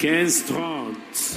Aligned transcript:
15-30. 0.00 1.36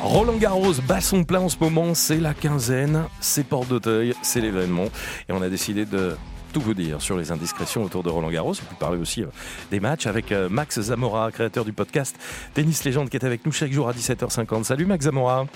Roland 0.00 0.36
Garros 0.36 0.74
bat 0.86 1.00
son 1.00 1.24
plein 1.24 1.40
en 1.40 1.48
ce 1.48 1.56
moment, 1.58 1.92
c'est 1.94 2.18
la 2.18 2.34
quinzaine, 2.34 3.02
c'est 3.18 3.42
Porte 3.42 3.66
d'Auteuil, 3.66 4.14
c'est 4.22 4.40
l'événement. 4.40 4.84
Et 5.28 5.32
on 5.32 5.42
a 5.42 5.48
décidé 5.48 5.86
de 5.86 6.14
tout 6.52 6.60
vous 6.60 6.74
dire 6.74 7.02
sur 7.02 7.16
les 7.18 7.32
indiscrétions 7.32 7.82
autour 7.82 8.04
de 8.04 8.10
Roland 8.10 8.30
Garros 8.30 8.54
et 8.54 8.62
puis 8.64 8.76
parler 8.78 8.96
aussi 8.96 9.24
euh, 9.24 9.26
des 9.72 9.80
matchs 9.80 10.06
avec 10.06 10.30
euh, 10.30 10.48
Max 10.48 10.80
Zamora, 10.80 11.32
créateur 11.32 11.64
du 11.64 11.72
podcast 11.72 12.16
Tennis 12.54 12.84
Légende 12.84 13.10
qui 13.10 13.16
est 13.16 13.24
avec 13.24 13.44
nous 13.44 13.50
chaque 13.50 13.72
jour 13.72 13.88
à 13.88 13.92
17h50. 13.92 14.62
Salut 14.62 14.86
Max 14.86 15.06
Zamora. 15.06 15.48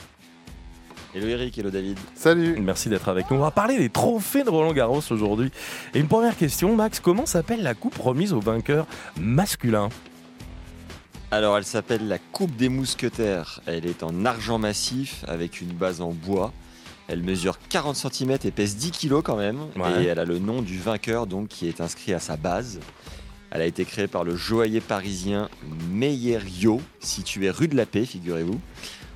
Hello 1.15 1.29
Eric, 1.29 1.57
hello 1.57 1.71
David. 1.71 1.99
Salut. 2.17 2.59
Merci 2.61 2.89
d'être 2.89 3.09
avec 3.09 3.31
nous. 3.31 3.37
On 3.37 3.43
va 3.43 3.53
parler 3.53 3.79
des 3.79 3.91
trophées 3.91 4.43
de 4.43 4.51
Roland 4.51 4.73
Garros 4.73 5.03
aujourd'hui. 5.11 5.53
Et 5.95 6.01
une 6.01 6.09
première 6.09 6.37
question, 6.37 6.75
Max, 6.75 6.99
comment 6.99 7.27
s'appelle 7.27 7.63
la 7.63 7.75
coupe 7.75 7.97
remise 7.99 8.33
au 8.33 8.41
vainqueur 8.41 8.89
masculin? 9.21 9.89
Alors 11.33 11.57
elle 11.57 11.65
s'appelle 11.65 12.09
la 12.09 12.19
Coupe 12.19 12.55
des 12.57 12.69
Mousquetaires. 12.69 13.63
Elle 13.65 13.87
est 13.87 14.03
en 14.03 14.27
argent 14.27 14.59
massif 14.59 15.25
avec 15.27 15.63
une 15.63 15.73
base 15.73 16.03
en 16.03 16.11
bois. 16.11 16.53
Elle 17.09 17.23
mesure 17.23 17.59
40 17.71 17.97
cm 17.97 18.37
et 18.45 18.51
pèse 18.51 18.77
10 18.77 18.91
kg 18.91 19.23
quand 19.23 19.39
même. 19.39 19.61
Ouais. 19.75 20.05
Et 20.05 20.07
elle 20.09 20.19
a 20.19 20.27
le 20.27 20.39
nom 20.39 20.61
du 20.61 20.79
vainqueur 20.79 21.27
donc 21.27 21.49
qui 21.49 21.69
est 21.69 21.81
inscrit 21.81 22.13
à 22.13 22.19
sa 22.19 22.37
base. 22.37 22.81
Elle 23.51 23.63
a 23.63 23.65
été 23.65 23.87
créée 23.87 24.09
par 24.09 24.25
le 24.25 24.37
joaillier 24.37 24.83
parisien 24.83 25.49
Meyerio, 25.91 26.83
situé 27.01 27.49
rue 27.49 27.69
de 27.69 27.77
la 27.77 27.87
Paix, 27.87 28.05
figurez-vous. 28.05 28.61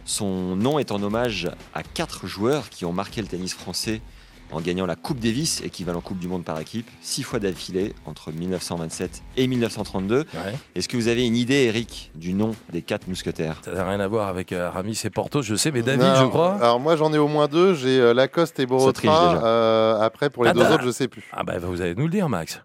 Son 0.07 0.57
nom 0.57 0.79
est 0.79 0.93
en 0.93 1.03
hommage 1.03 1.51
à 1.75 1.83
quatre 1.83 2.27
joueurs 2.27 2.71
qui 2.71 2.87
ont 2.87 2.95
marqué 2.95 3.21
le 3.21 3.29
tennis 3.29 3.53
français 3.53 4.01
en 4.53 4.61
gagnant 4.61 4.87
la 4.87 4.97
Coupe 4.97 5.19
Davis, 5.19 5.61
équivalent 5.63 6.01
Coupe 6.01 6.19
du 6.19 6.29
Monde 6.29 6.45
par 6.45 6.61
équipe, 6.61 6.89
six 7.01 7.23
fois 7.23 7.39
d'affilée 7.41 7.95
entre 8.07 8.31
1927 8.33 9.23
et 9.37 9.47
1932. 9.47 10.25
Est-ce 10.75 10.89
que 10.89 10.97
vous 10.97 11.09
avez 11.09 11.27
une 11.27 11.37
idée, 11.37 11.65
Eric, 11.65 12.11
du 12.15 12.33
nom 12.33 12.55
des 12.73 12.83
quatre 12.83 13.09
mousquetaires? 13.09 13.61
Ça 13.65 13.73
n'a 13.73 13.89
rien 13.89 14.01
à 14.01 14.07
voir 14.09 14.29
avec 14.29 14.53
euh, 14.53 14.69
Aramis 14.69 15.01
et 15.05 15.11
Porto, 15.11 15.43
je 15.43 15.55
sais, 15.57 15.73
mais 15.73 15.83
David, 15.83 16.03
Non, 16.03 16.15
je 16.17 16.25
crois. 16.27 16.55
Alors 16.57 16.79
moi 16.81 16.97
j'en 16.97 17.13
ai 17.13 17.19
au 17.19 17.29
moins 17.29 17.49
deux. 17.49 17.75
J'ai 17.75 18.01
euh, 18.01 18.15
Lacoste 18.15 18.61
et 18.61 18.67
Borotra. 18.67 19.03
déjà. 19.03 19.45
Euh, 19.45 20.01
après 20.01 20.31
pour 20.31 20.45
les 20.45 20.51
Ah 20.51 20.55
deux 20.55 20.61
bah. 20.61 20.75
autres 20.75 20.85
je 20.85 20.91
sais 20.93 21.09
plus. 21.09 21.25
Ah 21.33 21.43
bah 21.43 21.59
vous 21.59 21.81
allez 21.81 21.95
nous 21.95 22.05
le 22.05 22.11
dire, 22.13 22.29
Max. 22.29 22.61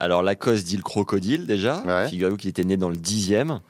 Alors 0.00 0.22
Lacoste 0.22 0.64
dit 0.66 0.76
le 0.76 0.82
crocodile 0.82 1.46
déjà. 1.46 1.82
Ouais. 1.82 2.08
Figurez-vous 2.08 2.36
qu'il 2.36 2.50
était 2.50 2.64
né 2.64 2.76
dans 2.76 2.88
le 2.88 2.96
dixième. 2.96 3.60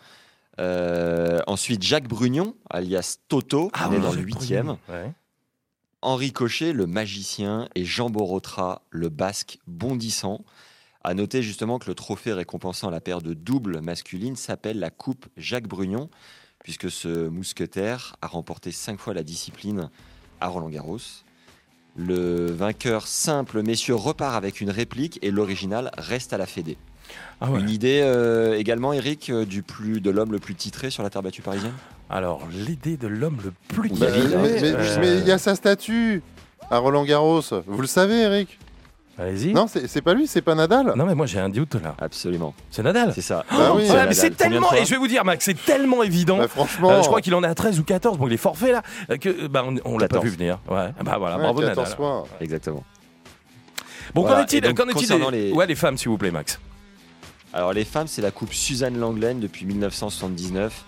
Euh, 0.61 1.39
ensuite 1.47 1.83
Jacques 1.83 2.09
Brugnon, 2.09 2.55
alias 2.69 3.19
Toto, 3.29 3.71
Ah 3.73 3.89
né 3.89 3.97
oui, 3.97 4.03
dans 4.03 4.13
le 4.13 4.21
huitième. 4.21 4.77
Ouais. 4.89 5.13
Henri 6.01 6.33
Cochet, 6.33 6.73
le 6.73 6.87
magicien, 6.87 7.69
et 7.75 7.85
Jean 7.85 8.09
Borotra, 8.09 8.83
le 8.91 9.09
basque 9.09 9.59
bondissant. 9.67 10.45
À 11.03 11.15
noter 11.15 11.43
justement 11.43 11.81
que 11.81 11.89
le 11.89 11.95
trophée 11.95 12.33
récompensant 12.33 12.89
la 12.89 13.01
paire 13.01 13.21
de 13.21 13.35
doubles 13.35 13.81
masculines 13.81 14.37
s'appelle 14.37 14.79
la 14.79 14.91
Coupe 14.91 15.27
Jacques 15.37 15.67
Brugnon, 15.67 16.09
puisque 16.63 16.89
ce 16.89 17.29
mousquetaire 17.29 18.15
a 18.23 18.29
remporté 18.29 18.71
cinq 18.71 19.01
fois 19.01 19.13
la 19.13 19.25
discipline 19.25 19.91
à 20.41 20.47
Roland 20.47 20.69
Garros. 20.69 20.99
Le 21.97 22.47
vainqueur 22.47 23.09
simple, 23.09 23.62
messieurs, 23.62 23.97
repart 23.97 24.37
avec 24.37 24.61
une 24.61 24.71
réplique 24.71 25.19
et 25.22 25.33
l'original 25.33 25.91
reste 25.99 26.33
à 26.33 26.39
la 26.39 26.47
Fédé. 26.47 26.78
Ah 27.41 27.51
ouais. 27.51 27.61
Une 27.61 27.71
idée 27.71 28.01
euh, 28.03 28.57
également, 28.59 28.93
Eric, 28.93 29.31
euh, 29.31 29.45
du 29.45 29.63
plus 29.63 30.01
de 30.01 30.11
l'homme 30.11 30.33
le 30.33 30.39
plus 30.39 30.55
titré 30.55 30.91
sur 30.91 31.03
la 31.03 31.11
terre 31.11 31.23
battue 31.23 31.43
parisienne? 31.43 31.73
Alors, 32.11 32.41
l'idée 32.53 32.97
de 32.97 33.07
l'homme 33.07 33.39
le 33.45 33.53
plus 33.69 33.91
Bah, 33.91 34.07
titré. 34.07 34.37
Mais 34.43 34.63
Euh, 34.63 34.97
mais 35.01 35.19
il 35.19 35.27
y 35.27 35.31
a 35.33 35.39
sa 35.39 35.55
statue 35.55 36.23
à 36.71 36.79
Roland 36.79 37.05
Garros. 37.05 37.43
Vous 37.67 37.81
le 37.81 37.87
savez 37.87 38.21
Eric? 38.23 38.59
Allez-y. 39.21 39.53
Non 39.53 39.67
c'est 39.67 40.01
pas 40.01 40.15
lui, 40.15 40.29
c'est 40.29 40.43
pas 40.43 40.55
Nadal. 40.55 40.93
Non, 40.97 41.05
mais 41.05 41.17
moi 41.17 41.27
j'ai 41.27 41.41
un 41.41 41.49
doute 41.49 41.75
là. 41.75 41.97
Absolument, 42.01 42.55
C'est 42.71 42.85
Nadal. 42.85 43.13
c'est 43.13 43.21
ça. 43.21 43.45
Bah 43.51 43.73
oui. 43.75 43.83
C'est 44.13 44.37
tellement. 44.37 44.73
Et 44.75 44.85
je 44.85 44.91
vais 44.91 44.97
vous 44.97 45.09
dire, 45.09 45.25
Max, 45.25 45.45
c'est 45.45 45.61
tellement 45.65 46.05
évident. 46.05 46.39
Bah, 46.39 46.47
franchement. 46.47 46.91
Euh, 46.93 47.03
je 47.03 47.09
crois 47.09 47.21
qu'il 47.21 47.35
en 47.35 47.43
est 47.43 47.49
à 47.49 47.55
13 47.57 47.81
ou 47.81 47.83
14. 47.83 48.17
Bon, 48.17 48.29
il 48.29 48.33
est 48.33 48.37
forfait 48.37 48.71
là. 48.71 48.83
Que, 49.19 49.49
bah, 49.49 49.65
on 49.67 49.75
on 49.85 49.99
l'a 49.99 50.07
pas 50.07 50.19
14. 50.21 50.25
vu 50.25 50.31
venir. 50.31 50.61
Ouais. 50.71 50.91
Bah 51.05 51.17
voilà, 51.19 51.37
ouais, 51.37 51.43
bravo 51.43 51.61
14 51.63 51.77
Nadal. 51.79 51.97
fois. 51.97 52.25
Exactement. 52.41 52.85
Bon, 54.15 54.23
Voilà, 54.23 54.45
qu'en 54.47 54.47
est-il 54.47 54.75
concernant 54.95 55.31
des... 55.33 55.49
les- 55.49 55.53
Ouais, 55.53 55.67
les 55.67 55.75
femmes, 55.75 55.99
s'il 55.99 56.09
vous 56.11 56.17
plaît, 56.17 56.31
Max. 56.31 56.59
Alors 57.53 57.72
les 57.72 57.84
femmes, 57.84 58.06
c'est 58.09 58.22
la 58.22 58.31
coupe 58.31 58.53
Suzanne 58.53 58.98
Langlaine 58.98 59.41
depuis 59.41 59.64
1979, 59.66 60.84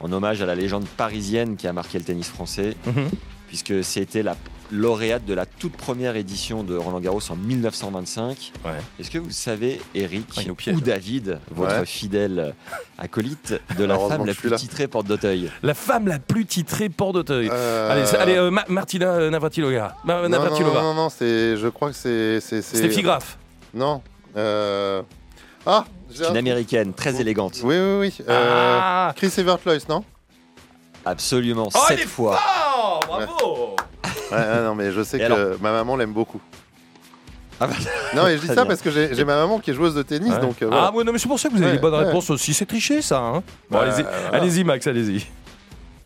en 0.00 0.12
hommage 0.12 0.42
à 0.42 0.46
la 0.46 0.54
légende 0.54 0.86
parisienne 0.96 1.56
qui 1.56 1.66
a 1.66 1.72
marqué 1.72 1.98
le 1.98 2.04
tennis 2.04 2.28
français, 2.28 2.74
Mhm. 2.86 3.08
puisque 3.48 3.82
c'était 3.84 4.22
la 4.22 4.36
lauréate 4.72 5.24
de 5.26 5.34
la 5.34 5.44
toute 5.44 5.76
première 5.76 6.16
édition 6.16 6.62
de 6.64 6.74
Roland 6.76 6.98
Garros 7.00 7.20
en 7.30 7.36
1925. 7.36 8.52
Ouais. 8.64 8.70
Est-ce 8.98 9.10
que 9.10 9.18
vous 9.18 9.30
savez, 9.30 9.80
Eric 9.94 10.26
Ah, 10.36 10.40
piège. 10.56 10.76
ou 10.76 10.80
David, 10.80 11.38
votre 11.50 11.80
Ouais. 11.80 11.86
fidèle 11.86 12.54
acolyte, 12.98 13.54
de 13.76 13.84
la 13.84 13.98
femme 13.98 14.24
la 14.24 14.34
plus 14.34 14.48
là. 14.48 14.56
titrée 14.56 14.88
porte 14.88 15.06
d'Auteuil 15.06 15.50
La 15.62 15.74
femme 15.74 16.08
la 16.08 16.18
plus 16.18 16.46
titrée 16.46 16.88
Port 16.88 17.12
d'Auteuil. 17.12 17.50
Euh, 17.52 18.04
Allez, 18.18 18.36
euh, 18.36 18.50
Ma- 18.50 18.64
Martina 18.68 19.10
euh, 19.12 19.30
Navratilova. 19.30 19.96
Ma- 20.04 20.14
non, 20.14 20.22
non, 20.22 20.28
Navratilova. 20.30 20.80
non, 20.80 20.94
non, 20.94 21.02
non, 21.02 21.08
c'est, 21.10 21.56
je 21.56 21.68
crois 21.68 21.90
que 21.90 21.96
c'est, 21.96 22.40
c'est, 22.40 22.62
c'est- 22.62 22.78
Steffi 22.78 23.02
Graf. 23.02 23.38
Non. 23.74 24.00
Euh... 24.36 25.02
Ah. 25.66 25.84
C'est 26.14 26.26
un 26.26 26.30
une 26.30 26.36
américaine, 26.36 26.92
très 26.94 27.20
élégante. 27.20 27.54
Oui, 27.64 27.74
oui, 27.76 27.96
oui. 28.18 28.24
Euh, 28.28 28.78
Ah 28.80 29.12
Chris 29.16 29.32
Evertlois, 29.38 29.74
non? 29.88 30.04
Absolument, 31.04 31.68
Oh, 31.74 31.78
il 31.90 31.96
sept 31.96 32.00
est 32.00 32.06
fois. 32.08 32.36
fort 32.38 33.00
Bravo 33.06 33.76
ouais, 34.32 34.36
ouais, 34.38 34.62
Non, 34.62 34.74
mais 34.74 34.92
je 34.92 35.02
sais 35.02 35.16
Et 35.18 35.20
que 35.20 35.24
alors 35.24 35.38
ma 35.60 35.72
maman 35.72 35.96
l'aime 35.96 36.12
beaucoup. 36.12 36.40
Ah 37.60 37.66
bah, 37.66 37.74
Non, 38.16 38.26
et 38.26 38.36
je 38.36 38.40
dis 38.40 38.46
Très 38.46 38.54
ça 38.54 38.62
bien. 38.62 38.66
parce 38.66 38.80
que 38.80 38.90
j'ai, 38.90 39.14
j'ai 39.14 39.24
ma 39.24 39.36
maman 39.36 39.58
qui 39.58 39.70
est 39.70 39.74
joueuse 39.74 39.94
de 39.94 40.02
tennis, 40.02 40.32
Ouais. 40.32 40.40
donc 40.40 40.62
euh, 40.62 40.66
voilà. 40.66 40.86
Ah, 40.86 40.92
ouais, 40.94 41.04
non, 41.04 41.12
mais 41.12 41.18
c'est 41.18 41.28
pour 41.28 41.38
ça 41.38 41.48
que 41.48 41.54
vous 41.54 41.58
avez 41.62 41.70
Ouais, 41.72 41.76
les 41.76 41.80
bonnes 41.80 41.94
ouais. 41.94 42.04
réponses 42.06 42.30
aussi. 42.30 42.54
C'est 42.54 42.66
triché, 42.66 43.02
ça. 43.02 43.18
Hein 43.18 43.42
bon, 43.70 43.78
Bah, 43.78 43.82
allez-y, 43.82 44.02
voilà. 44.02 44.28
allez-y, 44.32 44.64
Max, 44.64 44.86
allez-y. 44.86 45.26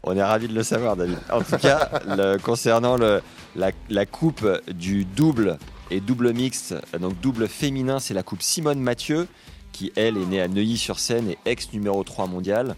On 0.02 0.16
est 0.16 0.22
ravis 0.22 0.48
de 0.48 0.54
le 0.54 0.62
savoir, 0.62 0.96
David. 0.96 1.18
En 1.32 1.40
tout 1.42 1.56
cas, 1.58 1.88
le- 2.08 2.38
concernant 2.38 2.96
le- 2.96 3.20
la, 3.56 3.70
la 3.88 4.06
coupe 4.06 4.46
du 4.68 5.04
double 5.04 5.58
et 5.90 6.00
double 6.00 6.32
mixte, 6.32 6.74
donc 7.00 7.20
double 7.20 7.48
féminin, 7.48 7.98
c'est 7.98 8.14
la 8.14 8.22
coupe 8.22 8.42
Simone 8.42 8.80
Mathieu, 8.80 9.26
qui 9.72 9.92
elle 9.96 10.16
est 10.16 10.26
née 10.26 10.40
à 10.40 10.48
Neuilly-sur-Seine 10.48 11.30
et 11.30 11.38
ex 11.44 11.72
numéro 11.72 12.02
3 12.04 12.26
mondial. 12.26 12.74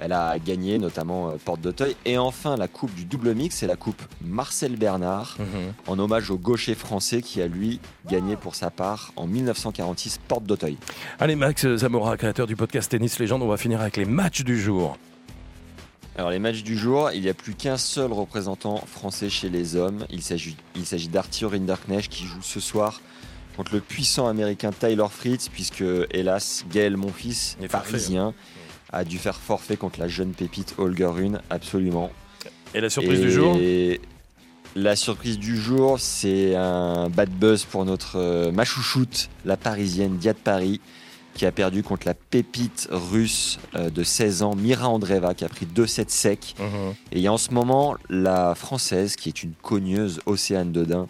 Elle 0.00 0.12
a 0.12 0.38
gagné 0.38 0.78
notamment 0.78 1.30
euh, 1.30 1.32
Porte 1.44 1.60
d'Auteuil. 1.60 1.96
Et 2.04 2.18
enfin, 2.18 2.56
la 2.56 2.68
coupe 2.68 2.94
du 2.94 3.04
double 3.04 3.34
mix, 3.34 3.56
c'est 3.56 3.66
la 3.66 3.74
coupe 3.74 4.00
Marcel 4.24 4.76
Bernard, 4.76 5.36
Mhm. 5.40 5.72
en 5.88 5.98
hommage 5.98 6.30
au 6.30 6.38
gaucher 6.38 6.76
français 6.76 7.20
qui 7.20 7.42
a 7.42 7.48
lui 7.48 7.80
gagné 8.08 8.36
pour 8.36 8.54
sa 8.54 8.70
part 8.70 9.12
en 9.16 9.26
1946 9.26 10.20
Porte 10.28 10.44
d'Auteuil. 10.44 10.76
Allez, 11.18 11.34
Max 11.34 11.66
Zamora, 11.76 12.16
créateur 12.16 12.46
du 12.46 12.54
podcast 12.54 12.88
Tennis 12.90 13.18
Légende, 13.18 13.42
on 13.42 13.48
va 13.48 13.56
finir 13.56 13.80
avec 13.80 13.96
les 13.96 14.04
matchs 14.04 14.42
du 14.44 14.60
jour. 14.60 14.96
Alors 16.18 16.32
les 16.32 16.40
matchs 16.40 16.64
du 16.64 16.76
jour, 16.76 17.12
il 17.12 17.20
n'y 17.22 17.28
a 17.28 17.34
plus 17.34 17.54
qu'un 17.54 17.76
seul 17.76 18.12
représentant 18.12 18.78
français 18.78 19.30
chez 19.30 19.48
les 19.48 19.76
hommes. 19.76 20.04
Il 20.10 20.24
s'agit, 20.24 20.56
d'Arthur 21.08 21.52
Rinderknecht 21.52 22.10
qui 22.10 22.24
joue 22.24 22.42
ce 22.42 22.58
soir 22.58 23.00
contre 23.56 23.72
le 23.72 23.80
puissant 23.80 24.26
américain 24.26 24.72
Tyler 24.72 25.06
Fritz, 25.08 25.48
puisque 25.48 25.84
hélas 26.10 26.64
Gaël 26.72 26.96
Monfils, 26.96 27.56
Il 27.60 27.66
est 27.66 27.68
parisien, 27.68 28.34
a 28.92 29.04
dû 29.04 29.16
faire 29.16 29.36
forfait 29.36 29.76
contre 29.76 30.00
la 30.00 30.08
jeune 30.08 30.32
pépite 30.32 30.74
Holger 30.76 31.06
Rune, 31.06 31.40
absolument. 31.50 32.10
Et 32.74 32.80
la 32.80 32.90
surprise 32.90 33.20
Et 33.20 33.24
du 33.24 33.30
jour? 33.30 33.56
La 34.74 34.96
surprise 34.96 35.38
du 35.38 35.56
jour, 35.56 36.00
c'est 36.00 36.56
un 36.56 37.08
bad 37.10 37.30
buzz 37.30 37.64
pour 37.64 37.84
notre 37.84 38.16
euh, 38.16 38.50
ma 38.50 38.64
chouchoute, 38.64 39.30
la 39.44 39.56
parisienne 39.56 40.16
Dia 40.16 40.32
de 40.32 40.38
Paris, 40.38 40.80
qui 41.38 41.46
a 41.46 41.52
perdu 41.52 41.82
contre 41.84 42.06
la 42.06 42.14
pépite 42.14 42.88
russe 42.90 43.58
euh, 43.76 43.90
de 43.90 44.02
16 44.02 44.42
ans, 44.42 44.54
Mira 44.56 44.88
Andreeva, 44.88 45.34
qui 45.34 45.44
a 45.44 45.48
pris 45.48 45.66
2-7 45.66 46.08
secs. 46.10 46.54
Mhm. 46.58 46.66
Et 47.12 47.16
il 47.16 47.20
y 47.20 47.28
a 47.28 47.32
en 47.32 47.38
ce 47.38 47.52
moment 47.54 47.94
la 48.10 48.54
française, 48.56 49.14
qui 49.16 49.28
est 49.28 49.42
une 49.44 49.52
cogneuse, 49.62 50.20
Océane 50.26 50.72
Dedin, 50.72 51.06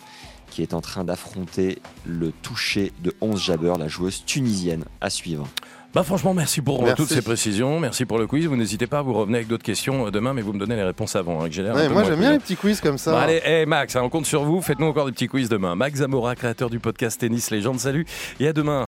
qui 0.50 0.60
est 0.62 0.74
en 0.74 0.80
train 0.82 1.02
d'affronter 1.04 1.78
le 2.04 2.30
toucher 2.42 2.92
de 3.02 3.14
11 3.22 3.40
Jabber, 3.42 3.72
la 3.78 3.88
joueuse 3.88 4.22
tunisienne, 4.26 4.84
à 5.00 5.08
suivre. 5.10 5.48
Bah 5.94 6.02
franchement, 6.02 6.34
merci 6.34 6.60
pour 6.60 6.80
euh, 6.80 6.84
Merci. 6.84 6.96
toutes 6.96 7.08
ces 7.08 7.22
précisions. 7.22 7.80
Merci 7.80 8.04
pour 8.04 8.18
le 8.18 8.26
quiz. 8.26 8.44
Vous 8.46 8.56
n'hésitez 8.56 8.86
pas, 8.86 9.00
vous 9.00 9.14
revenez 9.14 9.38
avec 9.38 9.48
d'autres 9.48 9.64
questions 9.64 10.06
euh, 10.06 10.10
demain, 10.10 10.34
mais 10.34 10.42
vous 10.42 10.52
me 10.52 10.58
donnez 10.58 10.76
les 10.76 10.82
réponses 10.82 11.16
avant. 11.16 11.42
hein, 11.42 11.48
que 11.48 11.60
Ouais, 11.72 11.88
moi 11.88 12.04
j'aime 12.04 12.20
bien 12.20 12.32
les 12.32 12.38
petits 12.38 12.56
quiz 12.56 12.82
comme 12.82 12.98
ça. 12.98 13.12
Bon, 13.12 13.16
allez, 13.16 13.40
hey, 13.42 13.64
Max, 13.64 13.96
hein, 13.96 14.02
on 14.04 14.10
compte 14.10 14.26
sur 14.26 14.44
vous. 14.44 14.60
Faites-nous 14.60 14.86
encore 14.86 15.06
des 15.06 15.12
petits 15.12 15.28
quiz 15.28 15.48
demain. 15.48 15.74
Max 15.74 16.00
Zamora, 16.00 16.34
créateur 16.36 16.68
du 16.68 16.78
podcast 16.78 17.18
Tennis 17.18 17.50
Légende. 17.50 17.80
Salut 17.80 18.04
et 18.38 18.48
à 18.48 18.52
demain. 18.52 18.87